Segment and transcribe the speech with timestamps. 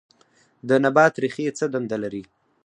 [0.67, 2.23] د نبات ریښې څه دنده لري